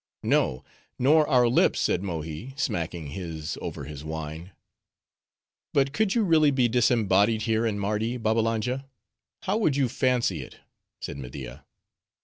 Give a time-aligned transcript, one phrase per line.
[0.23, 0.63] "No,
[0.97, 4.51] nor our lips," said Mohi, smacking his over his wine.
[5.75, 8.87] "But could you really be disembodied here in Mardi, Babbalanja,
[9.43, 10.57] how would you fancy it?"
[11.01, 11.65] said Media.